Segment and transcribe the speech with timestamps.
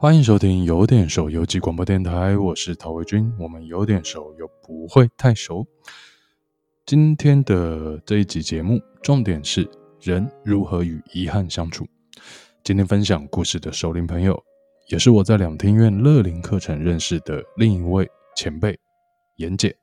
[0.00, 3.34] 欢迎收听有点熟游记广播电台，我是陶维军。
[3.36, 5.66] 我们有点熟又不会太熟。
[6.86, 9.68] 今天的这一集节目，重点是
[10.00, 11.84] 人如何与遗憾相处。
[12.62, 14.40] 今天分享故事的熟龄朋友，
[14.88, 18.78] 也是我在两厅院乐龄课程认识的另一位前辈，
[19.34, 19.74] 严姐。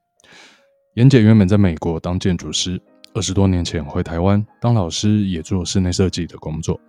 [0.93, 2.82] 严姐原本在美国当建筑师，
[3.13, 6.79] 二十多年前回台湾当老师，也做室内设计的工作。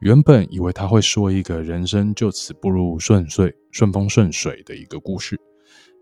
[0.00, 5.36] 原本以为他会说一个人生就此步入顺遂、顺风顺水的一个故事，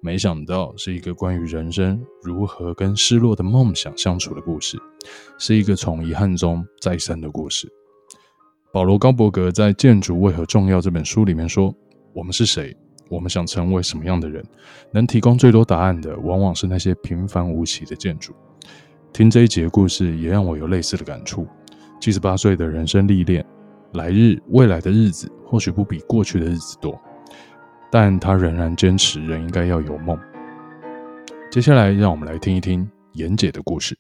[0.03, 4.79] 没想到是一个关于人生如何跟失落的梦想相处的故事，
[5.39, 7.73] 是一个从遗憾中再生的故事。
[8.71, 11.75] 保罗·高伯格在《建筑为何重要》这本书里面说
[12.13, 12.77] ：“我们是谁？
[13.09, 14.45] 我们想成为什么样的人？
[14.93, 18.35] 能提供最多答案的，往往是那些平凡无奇的建筑。”
[19.15, 21.47] 听这一节故事，也让我有类似的感触。
[21.99, 23.43] 七十八岁的人生历练。
[23.93, 27.01] 来日未来的日子或许不比过去的日子多，
[27.91, 30.19] 但他仍然坚持人应该要有梦。
[31.51, 33.97] 接下来，让我们来听一听颜姐的故事。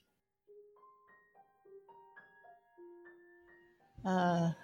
[4.03, 4.55] 呃，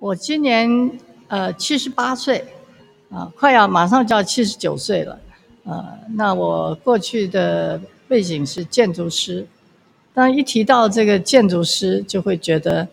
[0.00, 0.90] 我今年
[1.28, 2.44] 呃七十八岁，
[3.10, 5.20] 啊、快要马上就要七十九岁了。
[5.64, 7.78] 呃，那我过去的
[8.08, 9.46] 背景是建筑师，
[10.14, 12.88] 当一提到这个建筑师，就会觉得。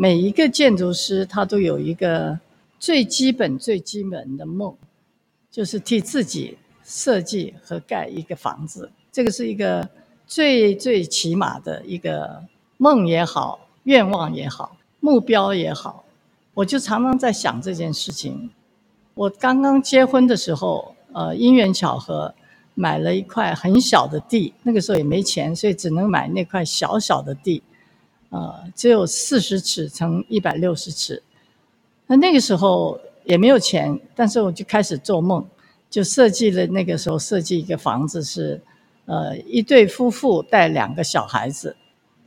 [0.00, 2.38] 每一个建筑师，他都有一个
[2.78, 4.72] 最基本、最基本的梦，
[5.50, 8.92] 就是替自己设计和盖一个房子。
[9.10, 9.90] 这个是一个
[10.24, 12.44] 最最起码的一个
[12.76, 16.04] 梦也好、愿望也好、目标也好。
[16.54, 18.50] 我就常常在想这件事情。
[19.14, 22.32] 我刚刚结婚的时候，呃，因缘巧合
[22.74, 27.64] 买了一块很小的地，那个时候也没钱，所以只能买那块小小的地。
[28.30, 31.22] 呃，只有四十尺乘一百六十尺，
[32.06, 35.46] 那那个时候也没有钱，但是我就开始做梦，
[35.88, 38.60] 就设计了那个时候设计一个房子是，
[39.06, 41.74] 呃，一对夫妇带两个小孩子，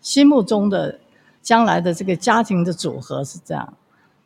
[0.02, 1.00] 心目中的
[1.42, 3.78] 将来的这个家庭的组合是这样。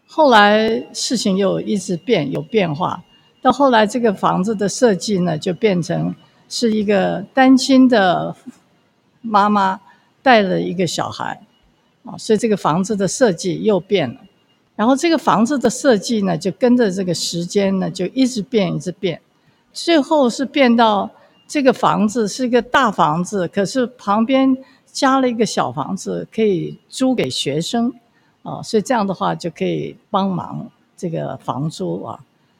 [0.08, 3.04] 后来事情又一直变有变化，
[3.42, 6.16] 到后来这个房子的设计呢，就变成
[6.48, 8.34] 是一个单亲的
[9.22, 9.82] 妈妈
[10.22, 11.45] 带了一个小孩。
[12.06, 14.22] 啊，所以这个房子的设计又变了，
[14.76, 19.20] 然后这个房子的设计呢，就跟着这个时间呢，就一直变，一直变，
[19.74, 21.10] 最后是变到
[21.48, 24.56] 这个房子是一个大房子，可是旁边
[24.86, 27.92] 加了一个小房子，可以租给学生，
[28.44, 32.20] 啊，所以这样的话就可以帮忙这个房租啊。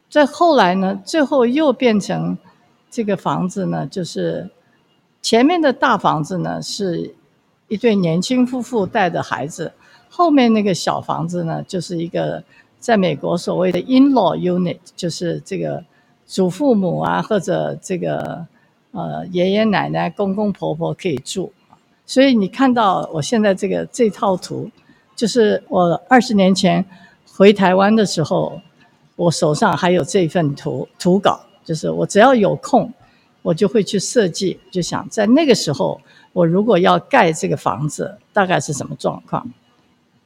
[0.10, 2.36] 再后来呢，最后又变成
[2.90, 4.50] 这个房子呢，就是
[5.22, 7.14] 前面的大房子呢是。
[7.68, 9.72] 一对年轻夫妇带的孩子，
[10.10, 12.44] 后面那个小房子呢，就是一个
[12.80, 15.84] 在美国所谓的 in-law unit，就是这个
[16.26, 18.46] 祖父母啊，或者这个
[18.92, 21.52] 呃爷爷奶奶、公公婆婆可以住。
[22.06, 24.70] 所以你看到我现在这个这套图，
[25.16, 26.86] 就是我二十年前
[27.36, 28.62] 回台湾的时候，
[29.16, 32.94] 我手上还有这份图图稿，就是我只要有空，
[33.46, 36.02] 我就会去设计，就想在那个时候。
[36.34, 39.50] 我如果要盖这个房子，大概是什么状况？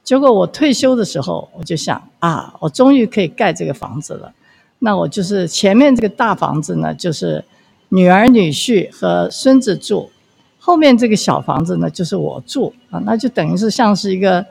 [0.02, 4.32] 结果我退休的时候，我就想啊，我终于可以盖这个房子了。
[4.80, 7.44] 那我就是前面这个大房子呢，就是
[7.90, 10.10] 女儿女婿和孙子住；
[10.58, 12.98] 后面这个小房子呢，就是我住啊。
[13.06, 14.44] 那就等于是像是一个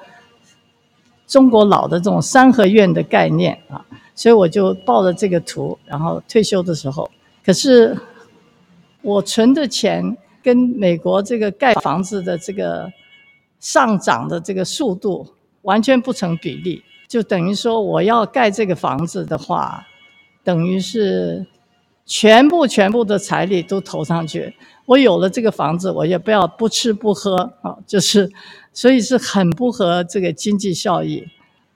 [1.27, 3.85] 中国老的这种三合院的概念啊。
[4.15, 7.11] 所以我就抱着这个图，然后退休的时候，
[7.43, 7.97] 可是
[9.01, 10.17] 我存的钱。
[10.41, 12.89] 跟美国这个盖房子的这个
[13.59, 15.27] 上涨的这个速度
[15.63, 19.85] 完全不成比例，就等于说我要盖这个房子的话，
[20.41, 21.45] 等于是
[22.05, 24.55] 全部全部的财力都投上去。
[24.85, 28.31] 我有了这个房子，我也不要不吃不喝啊，就是
[28.71, 31.27] 所以是很不合这个经济效益，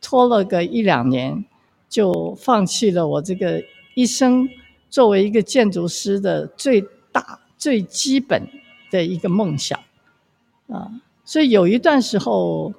[0.02, 1.44] 拖了个一两年
[1.90, 3.62] 就放弃了我这个
[3.94, 4.48] 一生
[4.90, 6.86] 作为一个建筑师的最。
[7.64, 8.46] 最基本
[8.92, 9.80] 的一个梦想，
[10.68, 10.92] 啊，
[11.24, 12.74] 所以有一段时候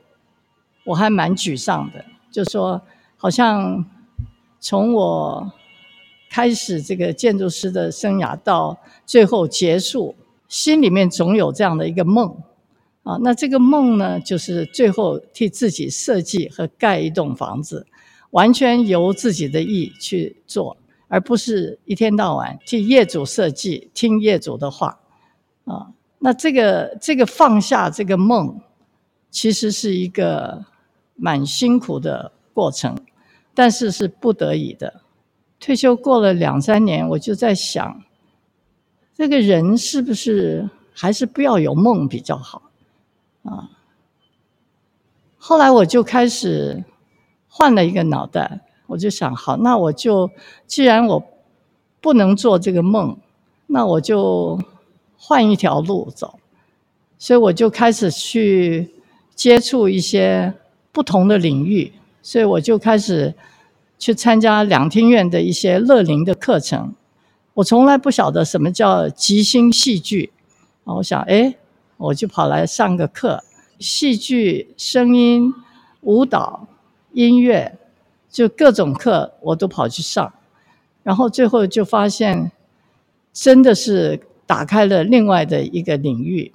[0.85, 2.83] 我还蛮沮丧的，就说
[3.17, 3.83] 好像
[4.61, 5.51] 从我
[6.29, 10.15] 开始这个建筑师的生涯到最后结束，
[10.49, 12.37] 心里面总有这样的一个梦，
[13.05, 17.87] 啊，那这个梦呢，就是最后替自己设计和盖一栋房子，
[18.33, 20.77] 完全由自己的意去做。
[21.09, 24.99] 而不是一天到晚替业主设计，听业主的话，
[25.65, 28.61] 啊，那这个这个放下这个梦，
[29.31, 30.65] 其实是一个
[31.15, 32.97] 蛮辛苦的过程。
[33.57, 35.03] 但是是不得已的。
[35.61, 38.03] 退休过了两三年，我就在想，
[39.15, 42.63] 这个人是不是还是不要有梦比较好
[43.45, 43.71] 啊？
[45.37, 46.83] 后来我就开始
[47.47, 48.61] 换了一个脑袋，
[48.95, 50.31] 我就想，好，那我就
[50.69, 51.21] 既然我
[52.01, 53.19] 不能做这个梦，
[53.67, 54.57] 那我就
[55.17, 56.39] 换一条路走。
[57.19, 58.95] 所以我就开始去
[59.35, 60.55] 接触一些
[60.93, 61.93] 不同的领域，
[62.23, 63.35] 所以我就开始
[63.99, 66.95] 去参加两厅院的一些乐龄的课程。
[67.55, 70.33] 我从来不晓得什么叫即兴戏剧
[70.85, 71.57] 啊，我想，哎，
[71.97, 73.43] 我就跑来上个课。
[73.81, 75.53] 戏剧、声音、
[76.03, 76.69] 舞蹈、
[77.13, 77.77] 音乐，
[78.35, 80.33] 就各种课我都跑去上，
[81.05, 82.51] 然后最后就发现，
[83.33, 86.53] 真的是打开了另外的一个领域。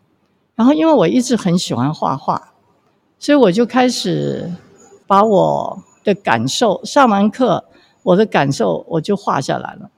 [0.56, 2.52] 然后因为我一直很喜欢画画，
[3.18, 4.54] 所以我就开始
[5.08, 7.64] 把我的感受，上完课
[8.04, 9.90] 我的感受我就画下来了。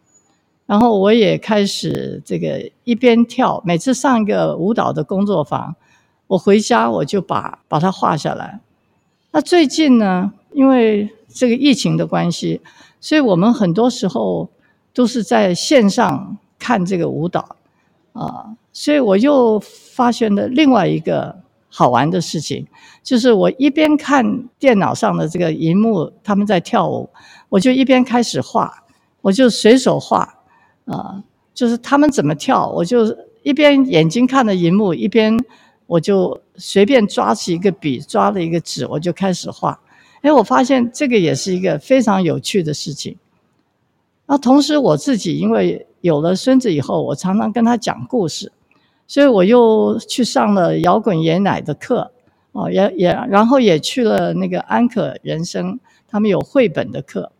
[0.68, 5.76] 然后我也开始这个一边跳，每次上一个舞蹈的工作坊。
[6.28, 8.60] 我回家我就把把它画下来。
[9.32, 12.62] 那最近呢，因为这个疫情的关系，
[13.00, 14.50] 所以我们很多时候
[14.94, 17.56] 都是在线上看这个舞蹈
[18.14, 21.36] 啊，所以我又发现了另外一个
[21.70, 22.68] 好玩的事情，
[23.04, 27.10] 就是我一边看电脑上的这个荧幕，他们在跳舞，
[27.50, 28.84] 我就一边开始画，
[29.22, 30.38] 我就随手画
[30.86, 31.24] 啊，
[31.54, 35.38] 就是他们怎么跳，我就一边眼睛看着荧幕，一边。
[35.88, 39.78] 我就随便抓起一个笔，抓了一个纸，我就开始画。
[40.22, 43.18] 哎，我发现这个也是一个非常有趣的事情。
[44.28, 48.52] 那同时我自己因为有了孙子以后，我常常跟他讲故事，
[49.08, 52.12] 所以我又去上了摇滚爷奶的课，
[52.54, 57.32] 哦，也也，然后也去了那个安可人生，他们有绘本的课，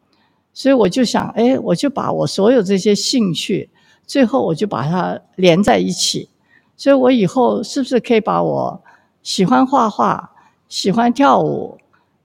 [0.54, 3.70] 所以我就想，哎，我就把我所有这些兴趣，
[4.06, 6.30] 最后我就把它连在一起。
[6.76, 8.82] 所以我以后是不是可以把我
[9.22, 10.32] 喜欢画画、
[10.68, 11.78] 喜欢跳舞，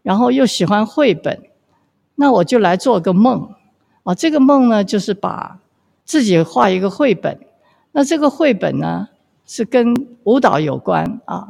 [0.07, 1.43] 然后又喜欢绘本，
[2.15, 3.51] 那我就来做个梦
[4.05, 4.15] 啊！
[4.15, 5.59] 这个梦呢，就是把
[6.05, 7.37] 自己画一个绘本。
[7.91, 9.09] 那这个绘本呢，
[9.45, 9.93] 是跟
[10.23, 11.49] 舞蹈有关啊，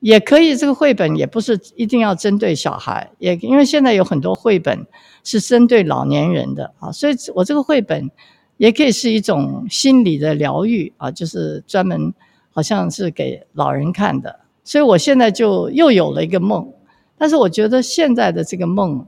[0.00, 0.56] 也可以。
[0.56, 4.84] 这个绘本也不是一定要针对小孩，也因为现在有很多绘本
[5.22, 8.10] 是针对老年人的啊，所以我这个绘本。
[8.56, 12.12] 也可以是一种心理的疗愈啊，就是专门
[12.50, 16.68] 好像是给老人看的，所以我现在就又有了一个梦，
[17.18, 19.04] 但是我觉得现在的这个梦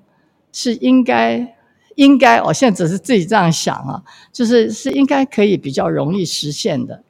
[0.53, 1.57] 是应该
[1.95, 4.03] 应该，我现在只是自己这样想啊，
[4.33, 7.03] 就是是应该可以比较容易实现的，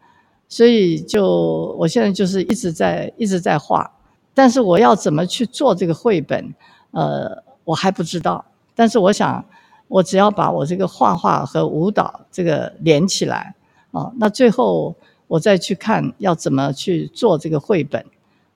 [0.49, 3.91] 所以就我现在就是一直在一直在画，
[4.35, 6.55] 但是我要怎么去做这个绘本，
[6.91, 8.44] 呃，我还不知道，
[8.75, 9.44] 但是我想。
[9.91, 13.52] 我只要把我这个画画和舞蹈这个连起来
[13.91, 14.94] 啊，那最后
[15.26, 18.06] 我再去看要怎么去做这个绘本。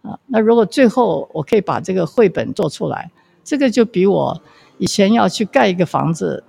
[0.05, 0.17] 啊。
[0.29, 3.11] 那如果最后我可以把这个绘本做出来，
[3.43, 4.41] 这个就比我
[4.79, 6.45] 以前要去盖一个房子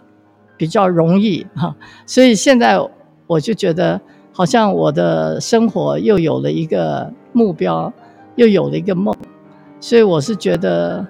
[0.56, 1.76] 比较容易哈。
[2.06, 2.80] 所以现在
[3.26, 4.00] 我就觉得
[4.32, 7.92] 好像我的生活又有了一个目标，
[8.36, 9.16] 又有了一个梦。
[9.80, 11.08] 所以我是觉得，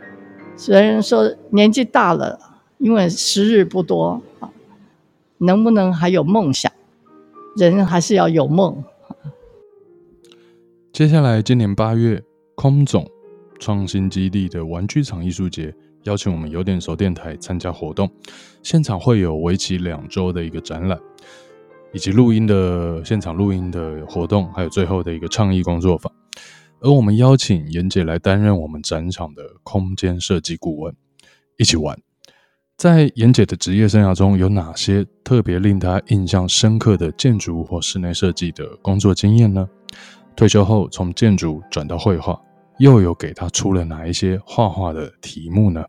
[0.56, 2.40] 虽然说年纪大了。
[2.78, 4.52] 因为时日不多啊，
[5.38, 6.70] 能不能还有梦想？
[7.56, 8.84] 人还是要有梦。
[10.92, 12.22] 接下来，今年八月，
[12.56, 13.06] 空总
[13.60, 18.10] 创新基地的玩具厂艺术节邀请我们有点熟电台参加活动，
[18.64, 21.00] 现场会有为期两周的一个展览，
[21.94, 26.12] 以及录音的现场录音的活动，还有最后的一个创意工作坊。
[26.82, 30.96] 而我们邀请妍姐来担任我们展场的空间设计顾问，
[31.58, 31.98] 一起玩。
[32.78, 39.68] 在妍姐的职业生涯中，有哪些特别令她印象深刻的建筑或室内设计的工作经验呢？
[40.36, 42.40] 退休后从建筑转到绘画，
[42.80, 45.86] 又有给他出了哪一些画画的题目呢？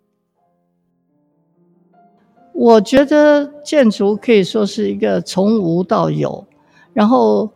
[2.53, 6.47] 我觉得建筑可以说是一个从无到有，
[6.95, 7.50] 然后，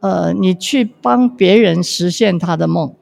[0.00, 2.94] 呃，你去帮别人实现他的梦。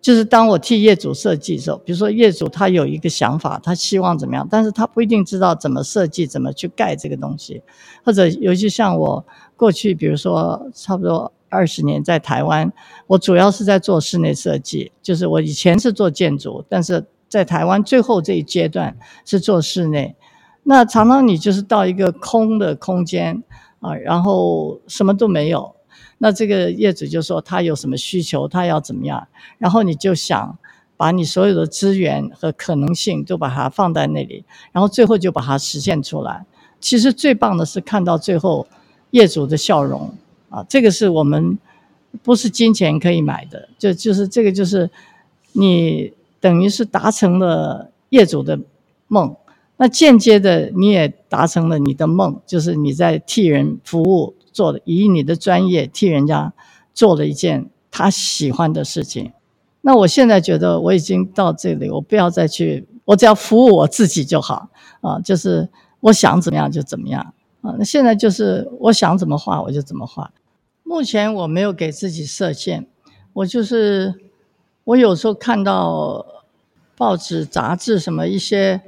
[0.00, 7.62] 就是当我替业主设计的时候，比如说业主他有一个想法，他希望怎么样，但是他不一定知道怎么设计，怎么去盖这个东西，
[8.02, 9.22] 或者尤其像我
[9.56, 12.72] 过去，比如说差不多二十年在台湾，
[13.08, 20.16] 我主要是在做室内设计，就是我以前是做建筑，但是在台湾最后这一阶段是做室内，
[20.62, 23.42] 那常常你就是到一个空的空间
[23.80, 25.74] 啊，然后什么都没有。
[26.18, 29.26] 那这个业主就说他有什么需求，他要怎么样，
[29.58, 30.58] 然后你就想
[30.96, 36.44] 把你所有的资源和可能性都把它放在那里，然后最后就把它实现出来。
[36.78, 38.66] 其实最棒的是看到最后
[39.10, 40.12] 业主的笑容
[40.50, 41.58] 啊，这个是我们
[42.22, 44.90] 不是金钱可以买的，就就是这个就是
[45.52, 48.60] 你等于是达成了业主的
[49.08, 49.34] 梦，
[49.78, 56.52] 那间接的你也达成了你的梦，就是你在替人服务，做的以你的专业替人家
[56.92, 59.32] 做了一件他喜欢的事情。
[59.80, 64.68] 那我现在觉得我已经到这里，我不要再去，我只要服务我自己就好
[65.00, 65.68] 啊，就是。
[66.02, 67.74] 我想怎么样就怎么样啊！
[67.78, 70.32] 那现在就是我想怎么画我就怎么画。
[70.82, 72.86] 目前我没有给自己设限，
[73.34, 74.14] 我就是
[74.84, 76.24] 我有时候看到
[76.96, 78.80] 报纸、杂志什么一些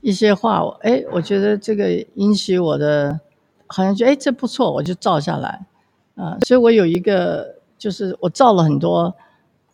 [0.00, 3.20] 一些画，哎，我觉得这个引起我的，
[3.66, 5.66] 好像觉得哎这不错，我就照下来
[6.14, 6.38] 啊。
[6.46, 9.14] 所以我有一个就是我照了很多。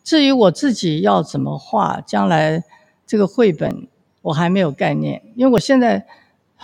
[0.03, 2.63] 至于我自己要怎么画，将来
[3.07, 3.87] 这个绘本
[4.21, 6.05] 我还没有概念，因为我现在。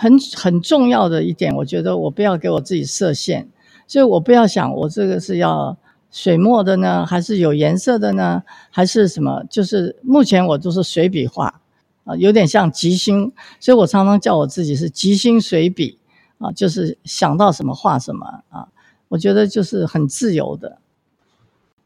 [0.00, 3.48] 很很重要的一点，我觉得我不要给我自己设限，
[3.88, 5.76] 所以我不要想我这个是要
[6.08, 9.42] 水墨的呢，还是有颜色的呢，还是什么？
[9.50, 11.60] 就是目前我都是随笔画
[12.04, 15.98] 啊，有点像即兴，所以我常常叫我自己是即兴随笔
[16.38, 18.68] 啊，就是想到什么画什么啊，
[19.08, 20.78] 我觉得就是很自由的。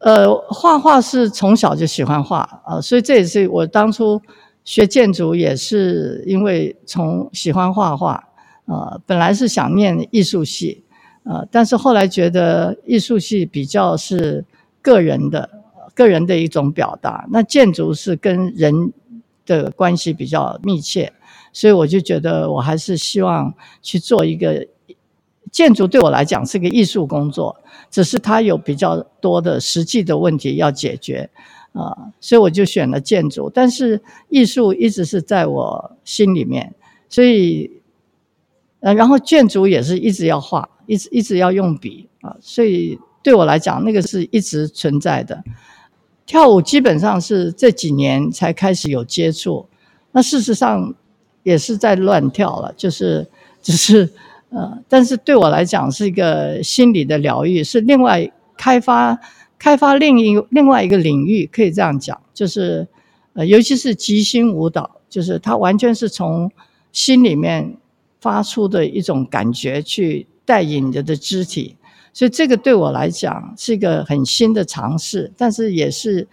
[0.01, 4.21] 呃，画画是从小就喜欢画啊，所以这也是我当初。
[4.65, 8.29] 学建筑也是因为从喜欢画画，
[8.67, 10.85] 呃，本来是想念艺术系，
[11.25, 14.45] 呃，但是后来觉得艺术系比较是
[14.81, 15.51] 个人的，
[15.95, 18.93] 个人的一种表达，那建筑是跟人
[19.45, 21.13] 的关系比较密切，
[21.53, 23.53] 所以我就觉得我还是希望
[23.83, 24.67] 去做一个
[25.51, 27.57] 建筑，对我来讲是个艺术工作，
[27.91, 31.29] 只是它有比较多的实际的问题要解决。
[31.73, 33.99] 啊，所以我就选了建筑，但是
[34.29, 36.75] 艺术一直是在我心里面，
[37.09, 37.71] 所以，
[38.81, 45.43] 呃，然后建筑也是一直要画，一直一直要用笔啊，所以对我来讲，那个是一直存在的。
[46.27, 49.67] 跳舞基本上是这几年才开始有接触，
[50.11, 50.95] 那事实上
[51.43, 53.27] 也是在乱跳了，就是
[53.63, 54.11] 只是
[54.51, 59.19] 呃，但是对我来讲是一个心理的疗愈，是另外开发。
[59.63, 62.89] 开发另一另外一个领域，可以这样讲，就是，
[63.35, 66.51] 呃，尤其是即兴舞蹈，就是它完全是从
[66.91, 67.77] 心里面
[68.21, 71.77] 发出的一种感觉去带引着的肢体，
[72.13, 76.27] 所以这个对我来讲是一个很新的尝试，但是也是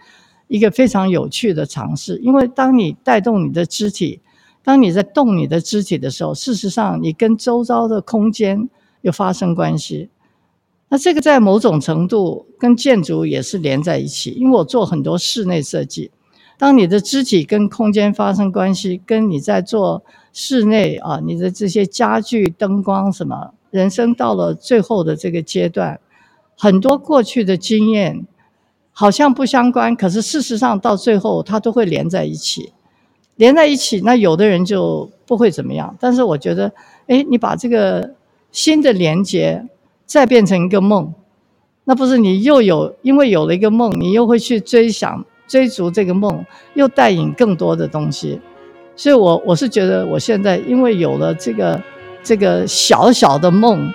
[0.48, 4.18] 一个非常有趣的尝试，因为当你带动你的肢体，
[4.64, 8.68] 当你在动你的肢体的时候，事实上你跟周遭的空间
[9.02, 10.10] 又发生关系。
[10.92, 16.10] 那这个在某种程度跟建筑也是连在一起，因为我做很多室内设计。
[16.58, 26.00] 当你的肢体跟空间发生关系，跟你在做室内啊，你的这些家具、灯光什么，人生到了最后的这个阶段，
[26.58, 28.26] 很多过去的经验
[28.90, 32.72] 好像不相关，可是事实上到最后它都会连在一起，
[33.36, 34.00] 连在一起。
[34.00, 36.72] 那有的人就不会怎么样，但是我觉得，
[37.06, 38.16] 哎，你把这个
[38.50, 39.64] 新的连接。
[40.10, 41.14] 再变成一个梦，
[41.84, 48.40] 那不是你又有，因为有了一个梦，你又会去追想、追逐这个梦，又带引更多的东西。
[48.96, 51.80] 所以我，我是觉得，我现在因为有了这个
[52.24, 53.88] 这个小小的梦，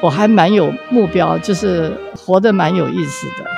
[0.00, 3.53] 我还蛮有目标，就是活得蛮有意思的。